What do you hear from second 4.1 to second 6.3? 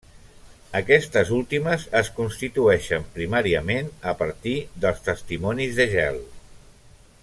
a partir dels testimonis de gel.